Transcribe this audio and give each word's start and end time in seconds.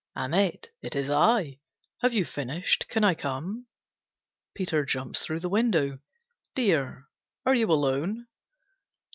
"Annette, 0.15 0.71
it 0.81 0.95
is 0.95 1.11
I. 1.11 1.59
Have 2.01 2.11
you 2.11 2.25
finished? 2.25 2.87
Can 2.89 3.03
I 3.03 3.13
come?" 3.13 3.67
Peter 4.55 4.83
jumps 4.83 5.21
through 5.23 5.41
the 5.41 5.47
window. 5.47 5.99
"Dear, 6.55 7.07
are 7.45 7.53
you 7.53 7.67
alone?" 7.71 8.25